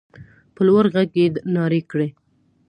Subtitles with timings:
[0.53, 2.07] په لوړ غږ يې نارې کړې.